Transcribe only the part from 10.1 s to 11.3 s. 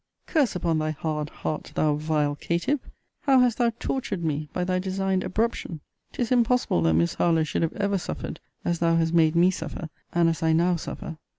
and as I now suffer!